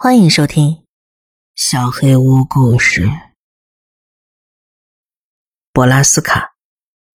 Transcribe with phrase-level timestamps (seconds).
[0.00, 0.70] 欢迎收听
[1.56, 3.06] 《小黑屋故事》
[5.72, 6.40] 《博拉斯卡》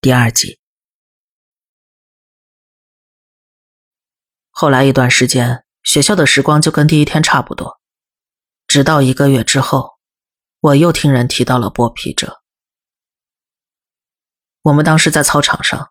[0.02, 0.60] 第二集。
[4.50, 7.80] 后来一段时间，学校的时光就跟第一天差不多。
[8.66, 9.94] 直到一个月之后，
[10.60, 12.42] 我又听人提到了剥皮者。
[14.60, 15.90] 我们当时在操场上，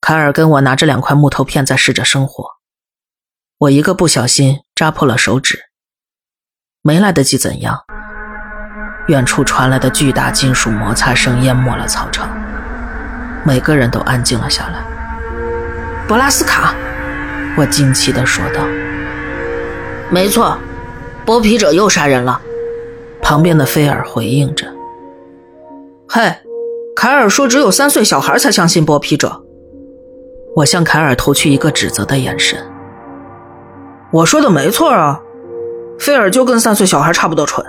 [0.00, 2.52] 凯尔跟我拿着两块木头片在试着生火，
[3.58, 5.69] 我一个不小心扎破了手指。
[6.82, 7.78] 没来得及怎样，
[9.08, 12.30] 远处传来的巨大金属摩擦声淹没了操场，
[13.44, 14.82] 每个人都安静了下来。
[16.08, 16.74] 博拉斯卡，
[17.54, 18.62] 我惊奇地说道
[20.08, 20.56] ：“没错，
[21.26, 22.40] 剥皮者又杀人了。”
[23.20, 24.66] 旁边的菲尔回应着
[26.08, 26.34] ：“嘿，
[26.96, 29.42] 凯尔说只有三岁小孩才相信剥皮者。”
[30.56, 32.58] 我向凯尔投去一个指责的眼神。
[34.10, 35.20] 我说的没错啊。
[36.00, 37.64] 菲尔就跟三岁小孩差不多蠢，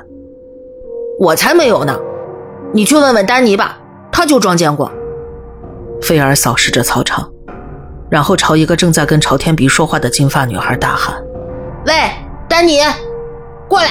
[1.19, 1.99] 我才没有呢！
[2.73, 3.77] 你去问问丹尼吧，
[4.09, 4.89] 他就撞见过。
[6.01, 7.29] 菲尔扫视着操场，
[8.09, 11.21] 然后朝一个正在跟朝天鼻说话的金发女孩大喊
[11.85, 11.93] ：“喂，
[12.47, 12.79] 丹尼，
[13.67, 13.89] 过来！”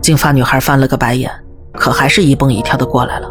[0.00, 1.30] 金发女孩翻了个白眼，
[1.74, 3.30] 可还是一蹦一跳的过来了。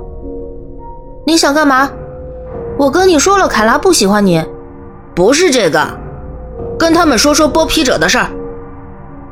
[1.25, 1.89] 你想干嘛？
[2.77, 4.45] 我跟你说了，凯拉不喜欢你。
[5.16, 5.83] 不是这个，
[6.77, 8.27] 跟他们说说剥皮者的事儿。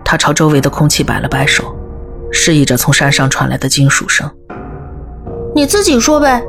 [0.10, 1.64] 他朝周围的空气摆了摆手，
[2.32, 4.28] 示意着从山上传来的金属声。
[5.54, 6.44] 你自己说呗。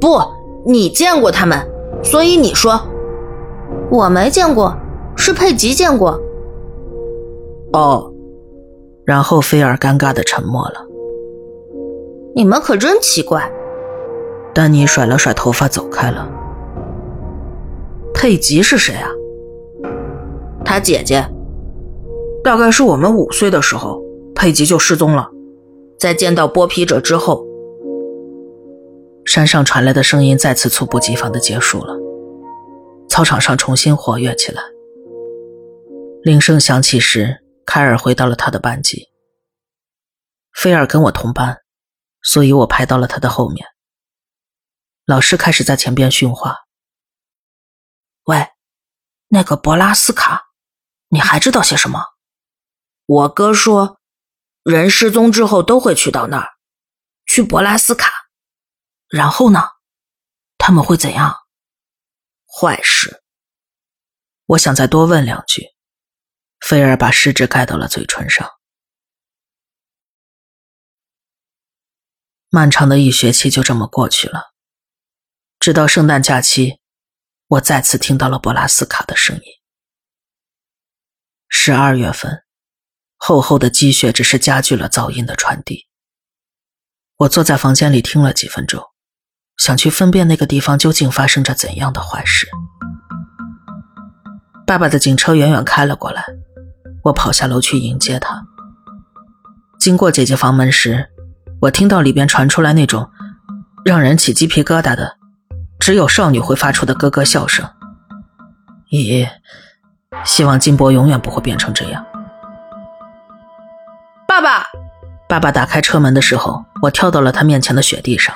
[0.00, 0.18] 不，
[0.64, 1.58] 你见过他们，
[2.02, 2.80] 所以你说。
[3.90, 4.74] 我没见过，
[5.16, 6.18] 是佩吉见过。
[7.74, 8.10] 哦。
[9.04, 10.86] 然后菲尔尴尬的沉默了。
[12.34, 13.52] 你们可真奇怪。
[14.54, 16.26] 丹尼甩了甩头发走开了。
[18.14, 19.10] 佩吉是谁啊？
[20.64, 21.22] 他姐姐。
[22.44, 24.02] 大概是我们五岁的时候，
[24.34, 25.30] 佩吉就失踪了。
[25.98, 27.46] 在见到剥皮者之后，
[29.24, 31.94] 山上传来的声音再次猝不及防的结束了，
[33.08, 34.60] 操场上重新活跃起来。
[36.24, 39.08] 铃声响起时，凯尔回到了他的班级。
[40.52, 41.58] 菲尔跟我同班，
[42.22, 43.64] 所以我排到了他的后面。
[45.06, 46.56] 老师开始在前边训话
[48.26, 48.48] ：“喂，
[49.28, 50.42] 那个博拉斯卡，
[51.08, 52.00] 你还知道些什么？”
[53.12, 54.00] 我哥说，
[54.62, 56.48] 人失踪之后都会去到那儿，
[57.26, 58.10] 去博拉斯卡。
[59.06, 59.60] 然后呢？
[60.56, 61.36] 他们会怎样？
[62.46, 63.22] 坏事。
[64.46, 65.74] 我想再多问两句。
[66.60, 68.50] 菲尔把食指盖到了嘴唇上。
[72.48, 74.54] 漫长的一学期就这么过去了，
[75.58, 76.80] 直到圣诞假期，
[77.48, 79.42] 我再次听到了博拉斯卡的声音。
[81.50, 82.46] 十二月份。
[83.24, 85.86] 厚厚的积雪只是加剧了噪音的传递。
[87.18, 88.82] 我坐在房间里听了几分钟，
[89.56, 92.48] 想去分辨那个地方究竟发生着怎样的坏事。
[94.66, 96.24] 爸爸的警车远远开了过来，
[97.04, 98.42] 我跑下楼去迎接他。
[99.78, 101.08] 经过姐姐房门时，
[101.60, 103.08] 我听到里边传出来那种
[103.84, 105.16] 让人起鸡皮疙瘩的、
[105.78, 107.70] 只有少女会发出的咯咯笑声。
[108.90, 109.30] 咦，
[110.24, 112.04] 希望金博永远不会变成这样。
[114.32, 114.66] 爸爸，
[115.28, 118.34] 爸爸打开车门的时候，我跳到了他面前的雪地上。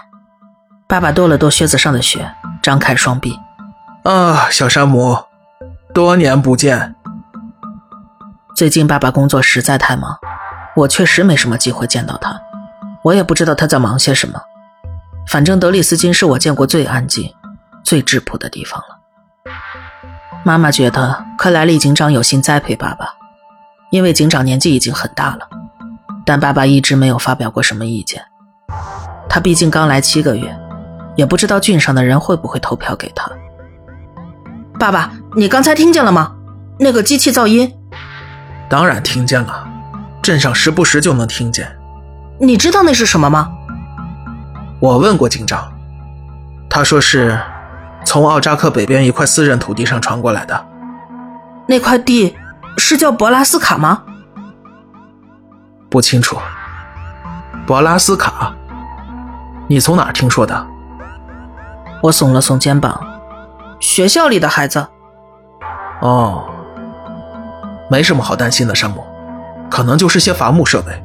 [0.87, 2.31] 爸爸跺了跺靴子上的雪，
[2.61, 3.41] 张开双臂。
[4.03, 5.17] 啊，小山姆，
[5.95, 6.95] 多年不见。
[8.55, 10.19] 最近爸爸工作实在太忙，
[10.77, 12.39] 我确实没什么机会见到他。
[13.03, 14.39] 我也不知道他在忙些什么。
[15.31, 17.35] 反正德里斯金是我见过最安静、
[17.83, 19.53] 最质朴的地方了。
[20.45, 23.15] 妈妈觉得克莱利警长有心栽培爸爸，
[23.91, 25.49] 因为警长年纪已经很大了。
[26.27, 28.21] 但爸爸一直没有发表过什么意见。
[29.29, 30.55] 他毕竟刚来七个月，
[31.15, 33.31] 也不知道郡上的人会不会投票给他。
[34.79, 36.35] 爸爸，你刚才听见了吗？
[36.81, 37.73] 那个机器噪音？
[38.69, 39.67] 当然听见了，
[40.21, 41.75] 镇上时不时就能听见。
[42.41, 43.49] 你知道那是什么吗？
[44.81, 45.73] 我问过警长，
[46.69, 47.39] 他说是
[48.05, 50.67] 从奥扎克北边一块私人土地上传过来的。
[51.69, 52.37] 那块地
[52.77, 54.03] 是叫博拉斯卡吗？
[55.89, 56.37] 不清楚，
[57.67, 58.53] 博拉斯卡，
[59.69, 60.67] 你从哪儿听说的？
[62.03, 63.01] 我耸了耸肩膀，
[63.81, 64.87] 学校里的孩子。
[66.01, 66.45] 哦，
[67.89, 69.05] 没什么好担心的，山姆，
[69.71, 71.05] 可能就是些伐木设备。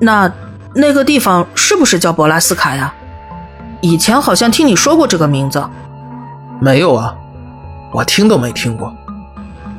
[0.00, 0.30] 那
[0.74, 2.92] 那个地方是不是叫博拉斯卡呀？
[3.80, 5.64] 以前好像听你说过这个名字。
[6.60, 7.14] 没有啊，
[7.92, 8.92] 我听都没听过。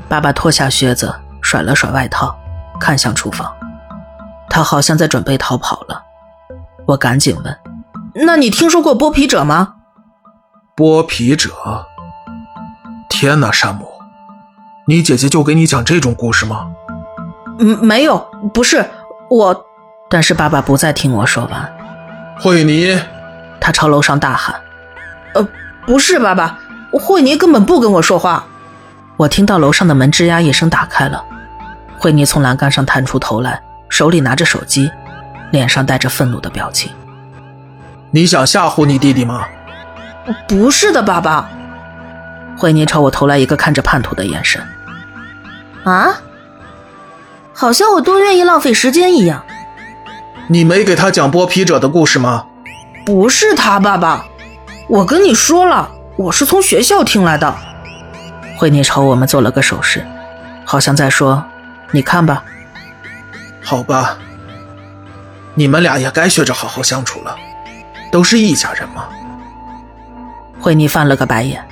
[0.08, 2.36] 爸爸脱下靴子，甩了甩外套。
[2.80, 3.54] 看向厨房，
[4.50, 6.04] 他好像在准备逃跑了。
[6.86, 7.58] 我赶紧问
[8.26, 9.76] ：“那你听说过剥皮者吗？”
[10.76, 11.50] 剥皮者？
[13.10, 13.88] 天哪，山姆，
[14.86, 16.68] 你姐姐就给你讲这种故事吗？
[17.60, 18.86] 嗯，没有，不是
[19.30, 19.66] 我。
[20.10, 21.78] 但是爸爸不再听我说完。
[22.40, 22.98] 惠妮，
[23.60, 24.56] 他朝楼上大喊
[25.34, 25.48] ：“呃，
[25.86, 26.58] 不是，爸爸，
[26.94, 28.46] 惠妮根本不跟我说话。”
[29.18, 31.26] 我听到楼上的门吱呀一声打开了，
[32.00, 34.92] 惠妮从栏杆上探出头来，手里拿着手机，
[35.52, 36.92] 脸上带着愤怒的表情。
[38.12, 39.46] 你想吓唬你弟弟吗？
[40.48, 41.50] 不是的，爸爸。
[42.58, 44.62] 惠妮朝我投来一个看着叛徒的眼神。
[45.84, 46.10] 啊？
[47.54, 49.44] 好像我多愿意浪费时间一样。
[50.48, 52.46] 你没给他讲剥皮者的故事吗？
[53.06, 54.26] 不是他，爸爸。
[54.88, 57.54] 我跟你说了，我是从学校听来的。
[58.56, 60.06] 惠妮朝我们做了个手势，
[60.64, 61.44] 好像在说
[61.92, 62.44] ：“你看吧。”
[63.64, 64.18] 好吧，
[65.56, 67.36] 你们俩也该学着好好相处了，
[68.12, 69.10] 都是一家人嘛。
[70.60, 71.68] 惠妮翻了个白眼。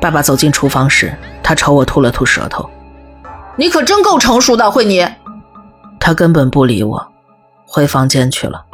[0.00, 1.12] 爸爸走进厨房时，
[1.42, 2.70] 他朝我吐了吐舌头
[3.58, 5.04] ：“你可真够成熟的，惠妮。”
[5.98, 7.12] 他根本不理我，
[7.66, 8.64] 回房间去了。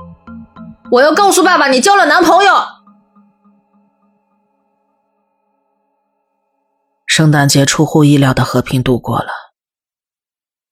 [0.91, 2.53] 我要告诉爸爸，你交了男朋友。
[7.07, 9.29] 圣诞节出乎意料的和平度过了，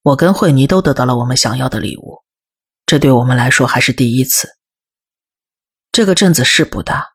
[0.02, 2.25] 我跟惠妮都得到了我们想要的礼物，
[2.87, 4.49] 这对我们来说还是第一次。
[5.93, 7.10] 这个镇子是不大，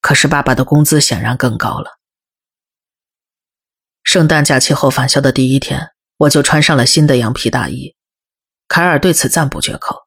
[0.00, 1.98] 可是爸爸的工资显然更高了。
[4.04, 7.96] 圣诞假期后返校的第一天，我就穿上了新的羊皮大衣。
[8.68, 10.06] 凯尔对此赞不绝口。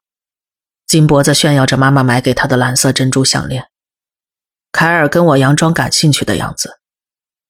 [0.86, 3.68] 金脖子炫耀着妈妈买给他的蓝色珍珠项链。
[4.72, 6.80] 凯尔跟我佯装感兴趣的样子，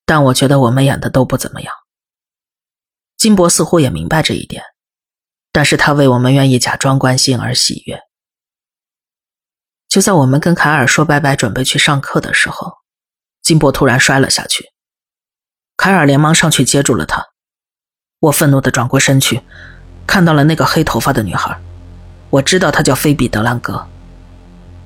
[0.05, 1.73] 但我觉得我们演的都不怎么样。
[3.17, 4.62] 金伯似乎也明白这一点，
[5.52, 8.00] 但是他为我们愿意假装关心而喜悦。
[9.88, 12.78] 就在我们跟凯尔说拜拜，准备去上课的时候，
[13.43, 14.70] 金伯突然摔了下去。
[15.76, 17.26] 凯尔连忙上去接住了他，
[18.20, 19.43] 我愤怒地转过身去，
[20.06, 21.60] 看到了那个黑头发的女孩，
[22.31, 23.87] 我知道她叫菲比·德兰格，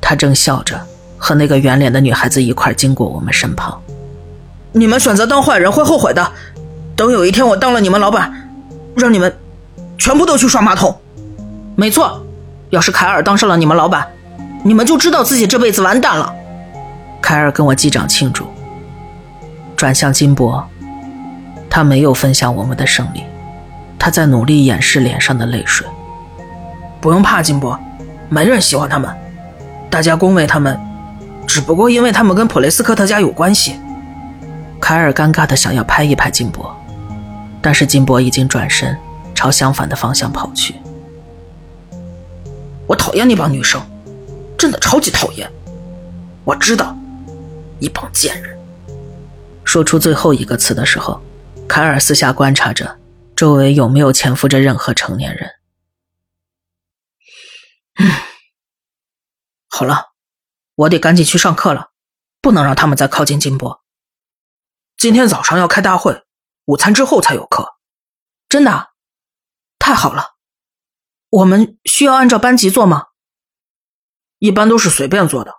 [0.01, 0.85] 她正笑着
[1.17, 3.81] 和那个圆脸的女孩子一块经过我们身旁。
[4.73, 6.33] 你们选择当坏人会后悔的，
[6.97, 8.51] 等有一天我当了你们老板，
[8.97, 9.39] 让你们
[9.99, 10.99] 全部都去刷马桶。
[11.75, 12.25] 没错，
[12.71, 14.07] 要是凯尔当上了你们老板，
[14.63, 16.35] 你们就知道自己这辈子完蛋了。
[17.21, 18.47] 凯尔跟我击掌庆祝，
[19.77, 20.67] 转向金博。
[21.69, 23.23] 他没有分享我们的胜利，
[23.99, 25.87] 他在努力掩饰脸上的泪水。
[27.01, 27.79] 不用怕，金博，
[28.31, 29.15] 没人喜欢他们，
[29.91, 30.81] 大家恭维他们，
[31.47, 33.79] 只不过因为他们跟普雷斯科特家有关系。
[34.81, 36.75] 凯尔尴尬的想要拍一拍金博，
[37.61, 38.97] 但是金博已经转身
[39.37, 40.75] 朝相反的方向跑去。
[42.89, 43.81] 我讨厌那帮女生，
[44.59, 45.49] 真的超级讨厌。
[46.45, 46.97] 我知道，
[47.79, 48.59] 一帮贱人。
[49.65, 51.21] 说出最后一个词的时候。
[51.69, 52.97] 凯尔四下观察着，
[53.35, 55.51] 周围有没有潜伏着任何成年人。
[57.99, 58.09] 嗯，
[59.69, 60.13] 好了，
[60.77, 61.91] 我得赶紧去上课了，
[62.41, 63.83] 不能让他们再靠近金波。
[64.97, 66.23] 今天早上要开大会，
[66.67, 67.75] 午餐之后才有课。
[68.49, 68.91] 真的？
[69.87, 70.35] 太好了。
[71.31, 73.07] 我们需要按照班级做吗？
[74.41, 75.55] 一般都是随便做的，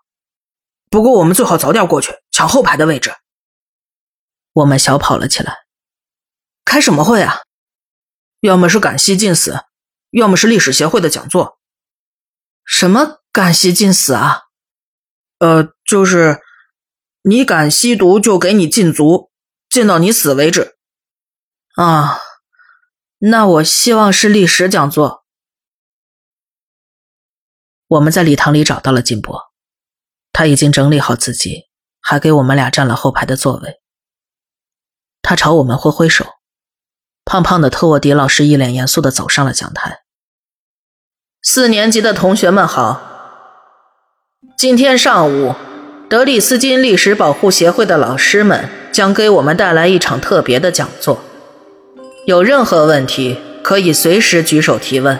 [0.89, 3.15] 不过我们最好早点过去，抢后排的位置。
[4.51, 5.59] 我们小跑了起来。
[6.65, 7.37] 开什么会啊？
[8.41, 9.61] 要么是赶吸禁死，
[10.09, 11.57] 要么是历史协会的讲座。
[12.65, 14.41] 什么赶吸禁死啊？
[15.39, 16.41] 呃，就是
[17.21, 19.31] 你敢吸毒，就给你禁足，
[19.69, 20.77] 禁到你死为止。
[21.75, 22.19] 啊，
[23.19, 25.23] 那我希望是历史讲座。
[27.87, 29.51] 我们在礼堂里找到了金波，
[30.31, 31.63] 他已经整理好自己，
[31.99, 33.81] 还给我们俩占了后排的座位。
[35.21, 36.25] 他朝我们挥挥手。
[37.25, 40.03] 胖胖的特沃迪老师一脸严肃的走上了讲台。
[41.41, 43.01] 四年级的同学们好，
[44.57, 45.55] 今天上午，
[46.09, 51.21] 德里斯金历史保护协会的老师们将给我们带来一场特别的讲座。
[52.27, 55.17] 有任何问题可以随时举手提问。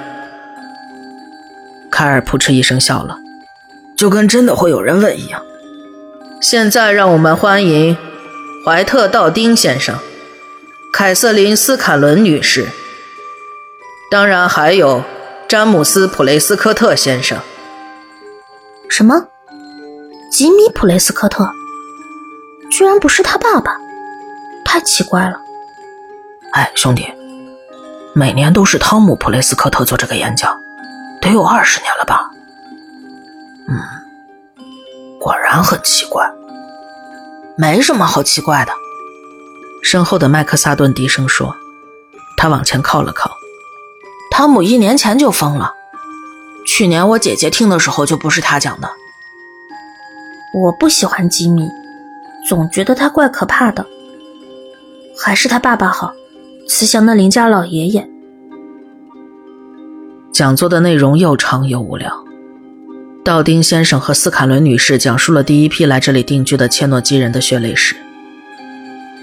[1.90, 3.18] 凯尔扑哧一声笑了，
[3.96, 5.42] 就跟真的会有人问一样。
[6.42, 7.96] 现在让我们欢迎
[8.66, 9.96] 怀特·道丁先生。
[10.92, 12.68] 凯瑟琳·斯卡伦女士，
[14.12, 15.02] 当然还有
[15.48, 17.40] 詹姆斯·普雷斯科特先生。
[18.90, 19.28] 什么？
[20.30, 21.50] 吉米·普雷斯科特？
[22.70, 23.78] 居然不是他爸爸，
[24.66, 25.47] 太奇怪了。
[26.58, 27.06] 哎，兄弟，
[28.16, 30.60] 每年都是汤姆·普雷斯科特做这个演讲，
[31.22, 32.32] 得有二十年了吧？
[33.70, 33.78] 嗯，
[35.20, 36.28] 果然很奇怪。
[37.60, 38.72] 没什么好奇怪的。
[39.84, 41.56] 身后的麦克萨顿低声说，
[42.38, 43.30] 他往前靠了靠。
[44.32, 45.76] 汤姆一年前就疯了，
[46.66, 48.90] 去年我姐姐听的时候就不是他讲的。
[50.56, 51.70] 我不喜欢吉米，
[52.50, 53.86] 总觉得他怪可怕的。
[55.16, 56.12] 还是他爸爸好，
[56.70, 58.08] 慈祥的邻家老爷爷。
[60.34, 62.26] 讲座的内容又长又无聊。
[63.24, 67.96] 道丁先生和斯卡伦女士讲述了第一批来这里定居的切诺基人的血泪史。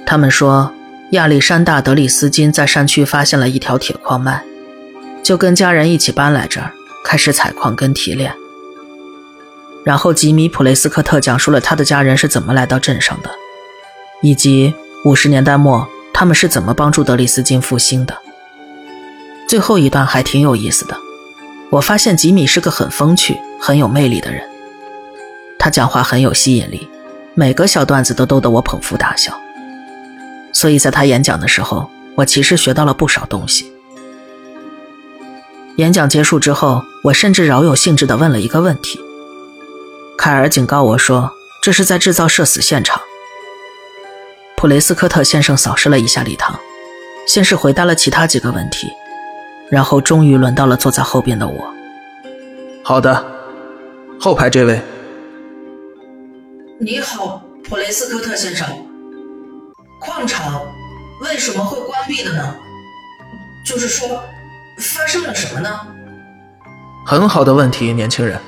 [0.07, 0.73] 他们说，
[1.13, 4.43] 亚历山大·德里斯金在山区发现了一条铁矿脉，
[5.23, 6.73] 就跟家人一起搬来这儿，
[7.05, 8.35] 开始采矿跟提炼。
[9.85, 13.31] 然后吉米·普雷斯科特讲述了他的家人是怎么来到镇上的，
[14.23, 14.75] 以及
[15.05, 15.87] 五十年代末
[16.25, 18.17] 他们是怎么帮助德里斯金复兴的。
[19.47, 20.97] 最后一段还挺有意思的，
[21.69, 24.43] 我发现吉米是个很风趣、很有魅力的人，
[25.59, 26.89] 他讲话很有吸引力，
[27.35, 29.39] 每个小段子都逗得我捧腹大笑。
[30.51, 33.71] 所以在他演讲的时候，我其实学到了不少东西。
[35.77, 38.99] 演讲结束之后，我甚至饶有兴致地问了一个问题。
[40.17, 41.31] 凯尔警告我说
[41.63, 42.99] ：“这是在制造社死现场。”
[44.65, 46.59] 普雷斯科特先生扫视了一下礼堂，
[47.27, 48.91] 先是回答了其他几个问题，
[49.69, 51.75] 然后终于轮到了坐在后边的我。
[52.83, 53.23] 好的，
[54.19, 54.81] 后排这位。
[56.81, 58.67] 你好，普雷斯科特先生。
[60.01, 60.63] 矿场
[61.21, 62.57] 为什么会关闭的呢？
[63.67, 64.25] 就是说，
[64.79, 65.79] 发生了什么呢？
[67.05, 68.41] 很好的问题，年轻人。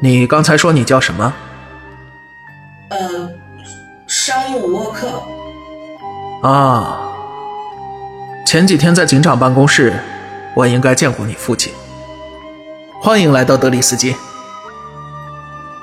[0.00, 1.34] 你刚才说你叫什么？
[2.90, 3.28] 呃，
[4.26, 5.06] 山姆沃克。
[6.42, 6.98] 啊，
[8.44, 10.00] 前几天在警长办公室，
[10.56, 11.72] 我应该见过你父亲。
[13.00, 14.16] 欢迎来到德里斯基。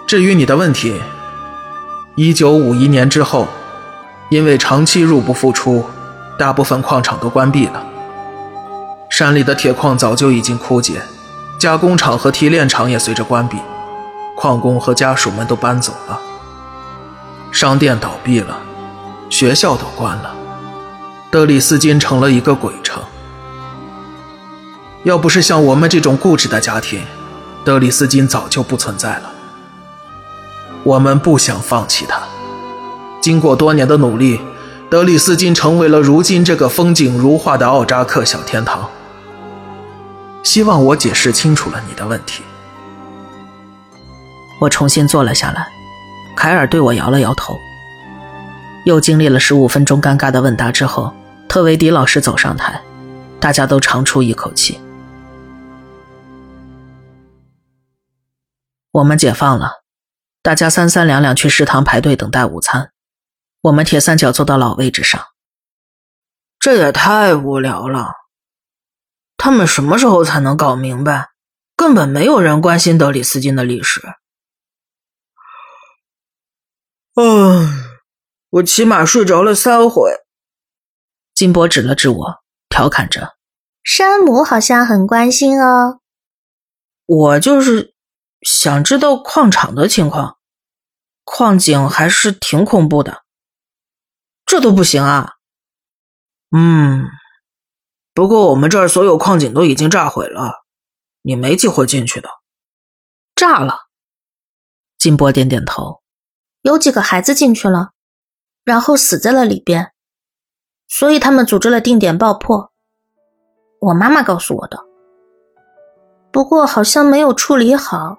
[0.05, 1.01] 至于你的问题，
[2.15, 3.47] 一九五一年之后。
[4.29, 5.85] 因为长期入不敷出，
[6.39, 7.85] 大部分矿场都关闭了。
[9.09, 11.03] 山里的铁矿早就已经枯竭，
[11.59, 13.57] 加工厂和提炼厂也随着关闭，
[14.35, 16.19] 矿工和家属们都搬走了。
[17.53, 18.57] 商店倒闭了，
[19.29, 20.33] 学校都关了，
[21.29, 23.01] 德里斯金成了一个鬼城。
[25.03, 27.05] 要不是像我们这种固执的家庭，
[27.63, 29.31] 德里斯金早就不存在了。
[30.83, 32.23] 我们不想放弃它。
[33.21, 34.41] 经过多年的努力，
[34.89, 38.89] 德里斯金成为了如今这个风景如画的奥扎克小天堂。
[40.41, 42.41] 希望我解释清楚了你的问题。
[44.59, 45.67] 我重新坐了下来，
[46.35, 47.57] 凯尔对我摇了摇头。
[48.85, 51.13] 又经历了十五分钟尴尬的问答之后，
[51.47, 52.81] 特维迪老师走上台，
[53.39, 54.79] 大家都长出一口气。
[58.91, 59.83] 我们解放了，
[60.41, 62.91] 大家三三两两去食堂排队等待午餐。
[63.61, 65.21] 我们铁三角坐到老位置上，
[66.59, 68.11] 这也太无聊了。
[69.37, 71.29] 他们什么时候才能搞明白？
[71.77, 74.01] 根本没有人关心德里斯金的历史。
[77.15, 77.69] 嗯，
[78.49, 80.11] 我起码睡着了三回。
[81.33, 83.35] 金波指了指我，调侃着
[83.83, 85.99] ：“山姆好像很关心哦。”
[87.05, 87.93] 我就是
[88.41, 90.37] 想知道矿场的情况，
[91.23, 93.23] 矿井还是挺恐怖的。
[94.45, 95.33] 这都不行啊！
[96.55, 97.07] 嗯，
[98.13, 100.63] 不过我们这儿所有矿井都已经炸毁了，
[101.21, 102.29] 你没机会进去的。
[103.35, 103.87] 炸了。
[104.97, 106.02] 金波点点头。
[106.63, 107.89] 有几个孩子进去了，
[108.63, 109.91] 然后死在了里边，
[110.87, 112.71] 所以他们组织了定点爆破。
[113.81, 114.79] 我妈妈告诉我的。
[116.31, 118.17] 不过好像没有处理好。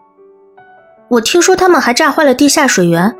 [1.09, 3.17] 我听说他们还炸坏了地下水源，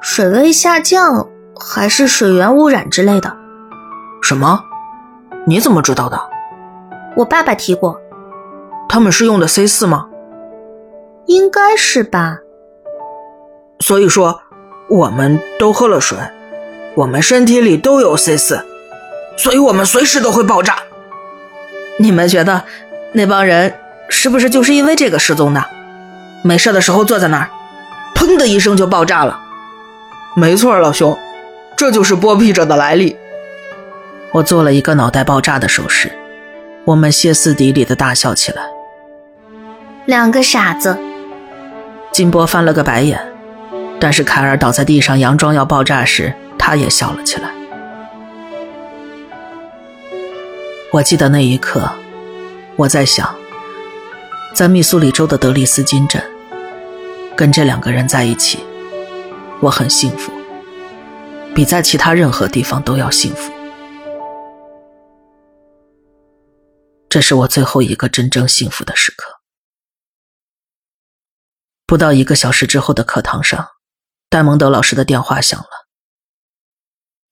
[0.00, 1.28] 水位下降。
[1.60, 3.36] 还是水源污染之类的？
[4.22, 4.62] 什么？
[5.44, 6.16] 你怎么知道的？
[7.16, 8.00] 我爸爸提过。
[8.88, 10.08] 他们是用的 C 四吗？
[11.26, 12.38] 应该是吧。
[13.80, 14.42] 所以说，
[14.88, 16.18] 我们都喝了水，
[16.96, 18.64] 我们身体里都有 C 四，
[19.36, 20.78] 所以我们随时都会爆炸。
[21.98, 22.64] 你们觉得
[23.12, 23.74] 那帮人
[24.08, 25.64] 是不是就是因为这个失踪的？
[26.42, 27.50] 没事的时候坐在那儿，
[28.14, 29.40] 砰的一声就爆炸了。
[30.34, 31.16] 没错，老兄。
[31.76, 33.16] 这就是剥皮者的来历。
[34.32, 36.10] 我做了一个脑袋爆炸的手势，
[36.84, 38.62] 我们歇斯底里的大笑起来。
[40.06, 40.98] 两个傻子。
[42.10, 43.20] 金波翻了个白眼，
[44.00, 47.52] 但是凯尔倒在地上，佯装要爆炸时，他也笑了起来。
[50.92, 51.90] 我记得那一刻，
[52.76, 53.34] 我在想，
[54.54, 56.22] 在密苏里州的德里斯金镇，
[57.36, 58.60] 跟这两个人在一起，
[59.60, 60.32] 我很幸福，
[61.54, 63.52] 比在其他任何地方都要幸福。
[67.08, 69.40] 这是我最后一个真正幸福的时刻。
[71.86, 73.66] 不到一个小时之后的课堂上，
[74.30, 75.68] 戴蒙德老师的电话响了，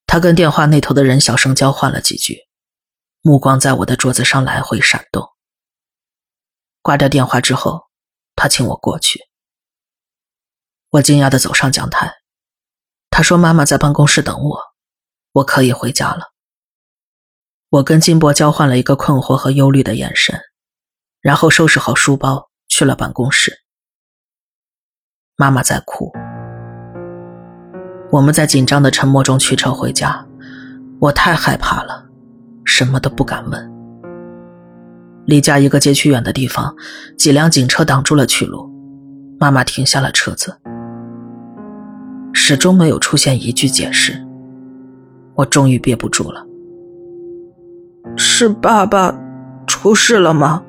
[0.06, 2.46] 他跟电话那头的人小声交换了几句。
[3.20, 5.28] 目光在我的桌子上来回闪动。
[6.80, 7.88] 挂掉电话之后，
[8.36, 9.20] 他请我过去。
[10.90, 12.14] 我惊讶的走上讲台，
[13.10, 14.60] 他说：“妈妈在办公室等我，
[15.32, 16.32] 我可以回家了。”
[17.68, 20.40] 我跟金波交换了一个困惑和忧虑的眼神，
[21.20, 23.64] 然后收拾好书包去了办公室。
[25.34, 26.12] 妈妈在哭，
[28.16, 30.24] 我们在紧张的沉默中驱车回家，
[30.98, 32.06] 我太害怕了。
[32.64, 33.72] 什么都不敢问。
[35.26, 36.74] 离家一个街区远的地方，
[37.18, 38.72] 几辆警车挡住了去路。
[39.38, 40.56] 妈妈停下了车子，
[42.32, 44.18] 始终没有出现一句解释。
[45.34, 46.42] 我终于憋不住了
[48.16, 49.14] ：“是爸爸
[49.66, 50.62] 出事了吗？”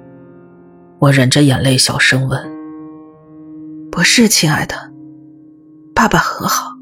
[0.99, 2.45] 我忍着眼泪小声问。
[3.89, 4.75] “不是，亲爱的，
[5.95, 6.76] 爸爸很好。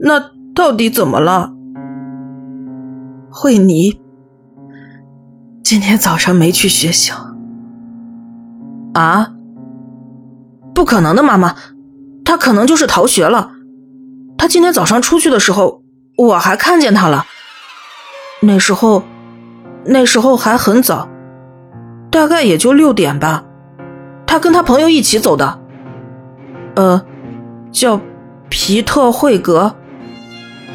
[0.00, 1.52] 那到底怎么了？”
[3.30, 4.00] 慧妮
[5.62, 7.14] 今天早上没去学校。
[8.94, 9.32] 啊？
[10.74, 11.54] 不可能的，妈妈，
[12.24, 13.50] 他可能就是逃学了。
[14.36, 15.82] 他今天早上出去的时候，
[16.16, 17.26] 我还看见他了。
[18.40, 19.02] 那时候，
[19.84, 21.08] 那时候还很早，
[22.10, 23.44] 大概也就六点吧。
[24.26, 25.58] 他跟他朋友一起走的，
[26.76, 27.04] 呃，
[27.72, 28.00] 叫
[28.48, 29.74] 皮特·惠格，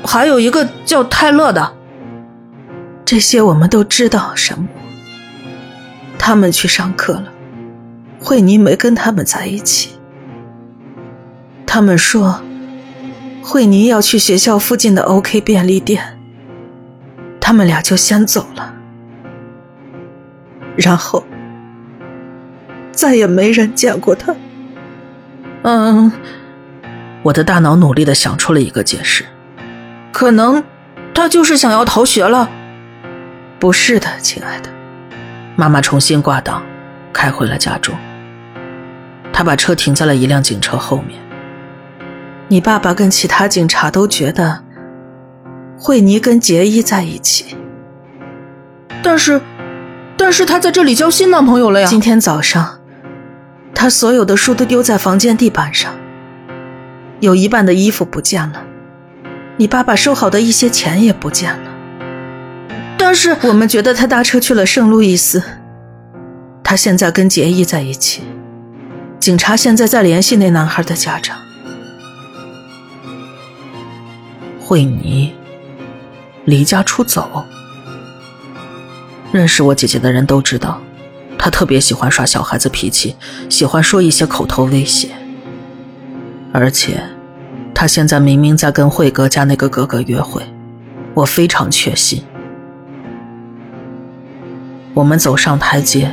[0.03, 1.73] 还有一个叫泰勒的。
[3.05, 4.67] 这些我们都知道，什么。
[6.17, 7.25] 他们去上课了，
[8.19, 9.89] 惠妮没跟他们在一起。
[11.65, 12.41] 他们说，
[13.43, 16.17] 惠妮要去学校附近的 OK 便利店，
[17.41, 18.73] 他们俩就先走了，
[20.77, 21.25] 然后
[22.91, 24.33] 再也没人见过他。
[25.63, 26.11] 嗯，
[27.21, 29.25] 我的大脑努力的想出了一个解释，
[30.13, 30.63] 可能
[31.13, 32.49] 他就是想要逃学了。
[33.59, 34.69] 不是的，亲爱的。
[35.55, 36.63] 妈妈重新挂档，
[37.11, 37.93] 开回了家中。
[39.33, 41.19] 他把车停在了一辆警车后面。
[42.47, 44.63] 你爸爸跟其他警察都觉得
[45.77, 47.57] 惠妮跟杰伊在一起，
[49.01, 49.41] 但是，
[50.15, 51.87] 但是他在这里交新男朋友了呀。
[51.87, 52.79] 今天早上，
[53.73, 55.91] 他所有的书都丢在房间地板上，
[57.19, 58.63] 有一半的衣服不见了，
[59.57, 61.71] 你爸爸收好的一些钱也不见了。
[62.97, 65.43] 但是我们觉得他搭车去了圣路易斯，
[66.63, 68.23] 他现在跟杰伊在一起。
[69.19, 71.37] 警察现在在联系那男孩的家长。
[74.59, 75.33] 惠妮
[76.45, 77.45] 离家出走。
[79.31, 80.81] 认识我姐姐的人都知道，
[81.37, 83.15] 她特别喜欢耍小孩子脾气，
[83.49, 85.09] 喜欢说一些口头威胁。
[86.51, 87.03] 而且，
[87.83, 90.41] 他现在明明在跟慧哥家那个哥哥约会，
[91.13, 92.23] 我非常确信。
[94.93, 96.09] 我们走上台阶，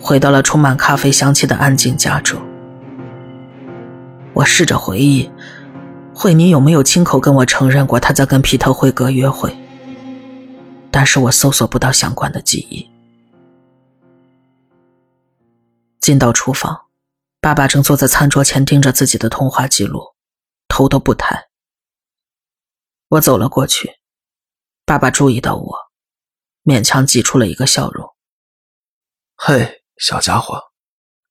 [0.00, 2.40] 回到了充满咖啡香气的安静家中。
[4.32, 5.30] 我试着回忆，
[6.14, 9.54] 惠妮有没有亲口跟我承认过她在跟皮特·惠格约会，
[10.90, 12.88] 但是我搜索不到相关的记忆。
[16.00, 16.80] 进到厨房，
[17.42, 20.00] 爸爸正坐在餐桌前盯着自己的通话记录，
[20.78, 21.48] 头都不抬。
[23.08, 23.98] 我走了过去，
[24.84, 25.76] 爸爸注意到我。
[26.62, 28.14] 勉强挤出了一个笑容。
[29.34, 30.70] 嘿，小家伙，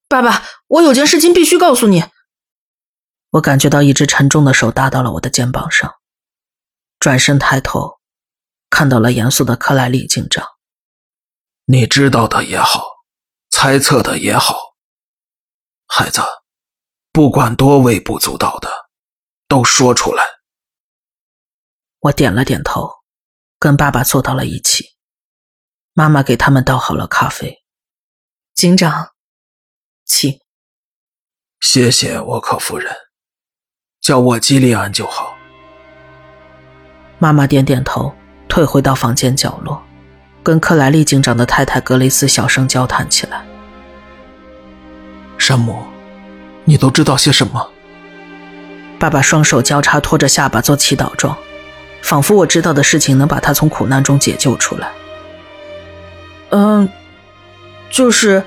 [0.09, 2.03] 爸爸，我有件事情必须告诉你。
[3.29, 5.95] 我感觉到一只沉重的手搭到了我的肩膀上，
[6.99, 8.01] 转身抬头，
[8.69, 10.45] 看到了严肃的克莱利警长。
[11.63, 12.85] 你知道的也好，
[13.49, 14.57] 猜测的也好，
[15.87, 16.21] 孩子，
[17.13, 18.86] 不管多微不足道的，
[19.47, 20.23] 都说出来。
[21.99, 22.89] 我点了点头，
[23.59, 24.95] 跟爸爸坐到了一起。
[25.93, 27.63] 妈妈给他们倒好了咖啡。
[28.53, 29.13] 警长，
[30.05, 30.39] 请。
[31.59, 32.95] 谢谢沃克夫人，
[33.99, 35.35] 叫我基利安就好。
[37.17, 38.13] 妈妈点点头，
[38.47, 39.83] 退回到房间角落，
[40.43, 43.43] 跟克莱利警长的太太格雷斯小声交谈起来。
[45.39, 45.83] 山姆，
[46.63, 47.71] 你都知道些什么？
[48.99, 51.37] 爸爸双手交叉托着下巴做祈祷状，
[52.01, 54.91] 仿佛我知道的事情能把他从苦难中解救出来。
[56.49, 56.89] 嗯，
[57.89, 58.43] 就是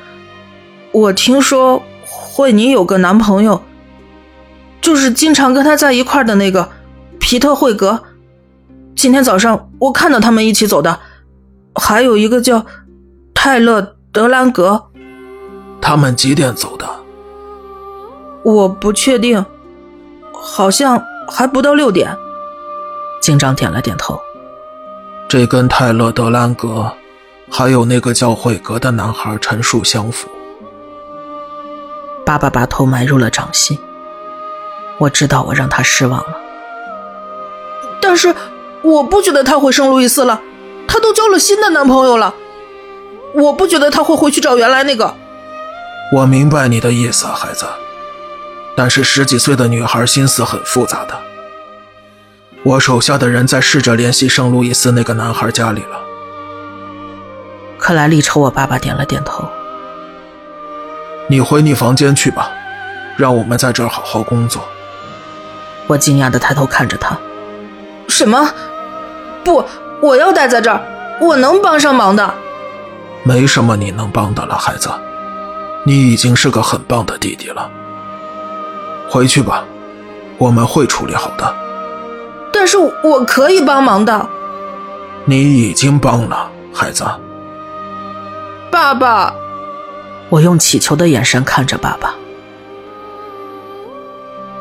[0.93, 3.63] 我听说惠妮有个男朋友，
[4.81, 6.71] 就是经常跟他在一块的那个
[7.19, 8.03] 皮特·惠格。
[8.97, 10.99] 今天早上我看到他们一起走的，
[11.75, 12.67] 还有一个叫
[13.33, 13.81] 泰勒·
[14.13, 14.87] 德兰格。
[15.81, 16.87] 他们几点走的？
[18.43, 19.45] 我不确定，
[20.43, 22.17] 好像还不到六点。
[23.21, 24.21] 警长点了点头。
[25.29, 26.91] 这跟泰勒·德兰格，
[27.51, 30.29] 还有那个叫惠格的男孩陈述相符。
[32.25, 33.79] 爸爸把头埋入了掌心。
[34.99, 36.37] 我知道我让他失望了，
[38.03, 38.35] 但是
[38.83, 40.41] 我不觉得他会生路易斯了。
[40.87, 42.35] 他都交了新的男朋友了，
[43.33, 45.15] 我不觉得他会回去找原来那个。
[46.13, 47.65] 我明白你的意思，孩子。
[48.77, 51.19] 但是十几岁的女孩心思很复杂的。
[52.63, 56.01] 我手下的人在试着联系圣路易斯那个男孩家里了。
[57.79, 59.49] 克莱利朝我爸爸点了点头。
[61.29, 62.51] 你回你房间去吧，
[63.17, 64.63] 让我们在这儿好好工作。
[65.87, 67.17] 我惊讶的抬头看着他。
[68.09, 68.53] 什么？
[69.43, 69.65] 不，
[70.03, 70.83] 我要待在这儿，
[71.21, 72.35] 我能帮上忙的。
[73.23, 74.91] 没什么你能帮的了，孩子。
[75.85, 77.71] 你已经是个很棒的弟弟了，
[79.11, 79.65] 回去吧，
[80.39, 81.55] 我们会处理好的。
[82.53, 84.29] 但是我可以帮忙的。
[85.25, 87.05] 你已经帮了，孩子。
[88.71, 89.35] 爸爸，
[90.29, 92.15] 我用乞求的眼神看着爸爸。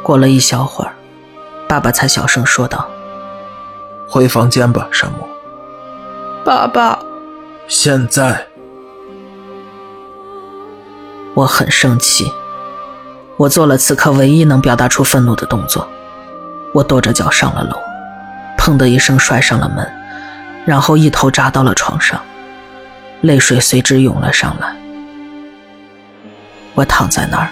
[0.02, 0.96] 过了一小会儿，
[1.68, 2.90] 爸爸才小声说道
[4.10, 5.30] ：“回房间吧，山姆。”
[6.44, 6.98] 爸爸，
[7.68, 8.48] 现在。
[11.36, 12.32] 我很生气，
[13.40, 15.88] 我做了此刻唯一能表达出愤怒的动作，
[16.74, 17.80] 我跺着脚上了楼，
[18.58, 19.90] 砰的一声摔上了门，
[20.66, 22.22] 然后一头扎到了床上，
[23.22, 24.76] 泪水随之涌了上来。
[26.74, 27.50] 我躺在那儿，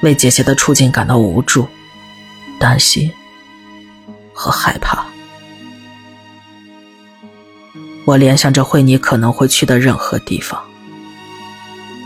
[0.00, 1.68] 为姐姐的处境感到无助、
[2.58, 3.12] 担心
[4.32, 5.04] 和害怕。
[8.06, 10.58] 我联想着惠妮可能会去的任何地方。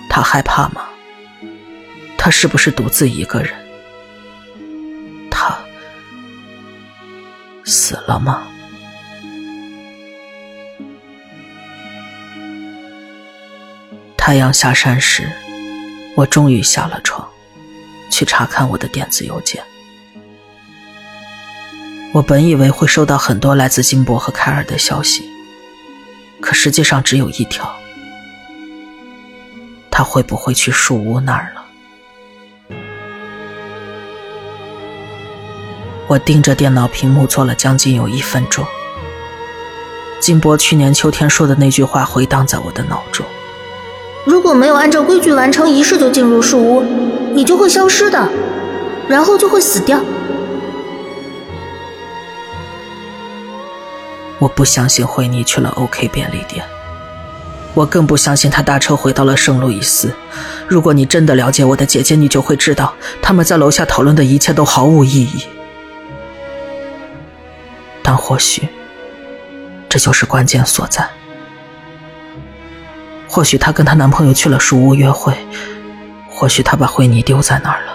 [0.08, 0.82] 她害怕吗？
[2.22, 3.50] 他是不是独自一个人？
[5.30, 5.58] 他
[7.64, 8.46] 死了吗？
[14.18, 15.32] 太阳下山时，
[16.14, 17.26] 我终于下了床，
[18.10, 19.64] 去查看我的电子邮件。
[22.12, 25.24] 我本以为会收到很多来自金博和凯尔的消息，
[26.38, 27.74] 可实际上只有一条。
[29.90, 31.59] 他会不会去树屋那儿了？
[36.10, 38.66] 我盯着电脑屏幕坐了将近有一分钟。
[40.18, 43.24] 金波去年秋天说的那句话回荡在我的脑中：
[44.26, 46.82] 如果没有按照规矩完成仪式就进入树屋，
[47.32, 48.28] 你就会消失的，
[49.08, 50.00] 然后就会死掉。
[54.40, 56.64] 我不相信惠妮去了 OK 便利店。
[57.72, 60.12] 我更不相信她搭车回到了圣路易斯。
[60.66, 62.92] 如果你真的了解我的姐姐，你就会知道
[63.22, 65.44] 他们在楼下讨论的一切都毫无意义。
[68.02, 68.68] 但或许，
[69.88, 71.08] 这就是关键所在。
[73.28, 75.34] 或许她跟她男朋友去了树屋约会，
[76.28, 77.92] 或许她把惠妮丢在那儿了，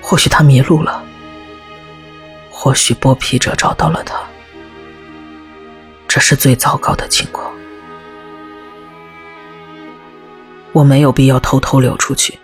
[0.00, 1.02] 或许她迷路了，
[2.50, 4.14] 或许剥皮者找到了她。
[6.06, 7.50] 这是最糟糕的情况。
[10.72, 12.38] 我没有必要偷偷溜出去，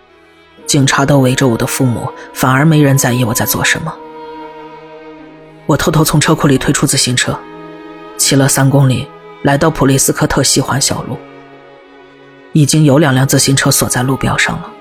[0.65, 3.93] 警察都围着我的父母，反而没人在意我在做什么。
[5.67, 7.37] 我偷偷从车库里推出自行车，
[8.17, 9.07] 骑了三公里，
[9.43, 11.17] 来到普利斯科特西环小路。
[12.53, 14.71] 已经有两辆自行车锁在路标上了，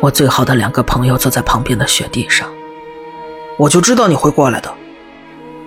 [0.00, 2.48] 我最好的两个朋友坐在旁边的雪地上。
[3.58, 4.72] 我就知道你会过来的。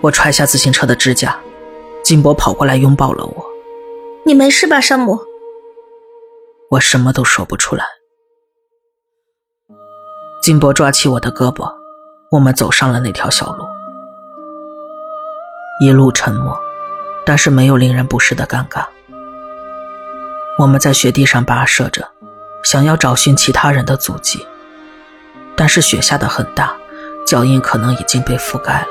[0.01, 1.37] 我踹下自行车的支架，
[2.03, 3.45] 金博跑过来拥抱了我。
[4.25, 5.19] 你没事吧，山姆？
[6.69, 7.83] 我什么都说不出来。
[10.41, 11.67] 金博抓起我的胳膊，
[12.31, 13.65] 我们走上了那条小路，
[15.79, 16.59] 一路沉默，
[17.25, 18.85] 但是没有令人不适的尴尬。
[20.57, 22.09] 我们在雪地上跋涉着，
[22.63, 24.45] 想要找寻其他人的足迹，
[25.55, 26.75] 但是雪下的很大，
[27.25, 28.87] 脚印可能已经被覆盖了。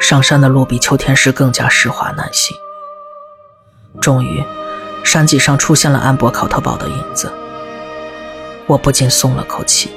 [0.00, 2.56] 上山的路比秋天时更加湿滑难行。
[4.00, 4.42] 终于。
[5.04, 7.30] 山脊上出现了安博考特堡的影子，
[8.66, 9.90] 我不禁松了口气。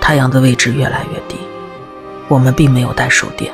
[0.00, 1.38] 太阳的位置越来越低，
[2.28, 3.52] 我们并没有带手电。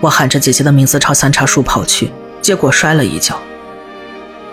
[0.00, 3.38] 我喊着姐姐的名字朝三叉树跑去，结果摔了一跤。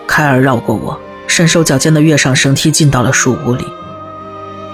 [0.06, 3.64] 凯尔绕过我，身手矫健的跃上绳梯，进到了树屋里。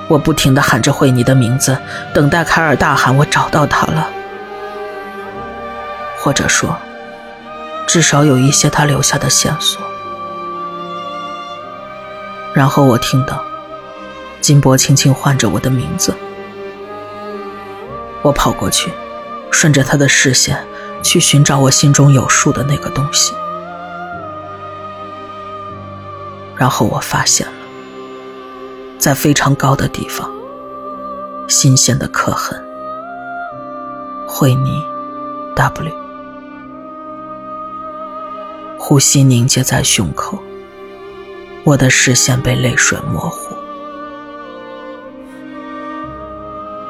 [0.09, 1.77] 我不停地喊着惠妮的名字，
[2.15, 4.09] 等待凯尔大喊：“我找到他了！”
[6.21, 6.77] 或者说，
[7.87, 9.81] 至少有一些他留下的线索。
[12.53, 13.43] 然后我听到
[14.41, 16.15] 金波轻轻唤着我的名字，
[18.27, 18.91] 我跑过去，
[19.53, 20.59] 顺着他的视线
[21.01, 23.33] 去寻找我心中有数的那个东西。
[26.57, 27.53] 然后我发现了，
[28.99, 30.29] 在非常高的地方，
[31.47, 32.61] 新鲜的刻痕，
[34.27, 34.83] 惠妮
[35.55, 35.93] W，
[38.77, 40.37] 呼吸凝结在胸口，
[41.63, 43.46] 我的视线被泪水模糊。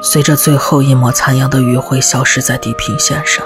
[0.09, 3.45] 随着最后一抹残阳的余晖消失在地平线上，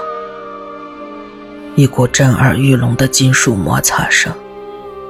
[1.74, 4.32] 一股震耳欲聋的金属摩擦声。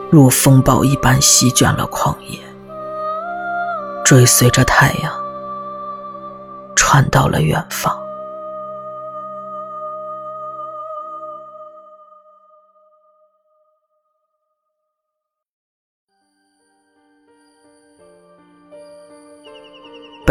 [0.09, 2.39] 如风暴一般席卷了旷野，
[4.03, 5.13] 追随着太阳，
[6.75, 8.02] 传到了远方。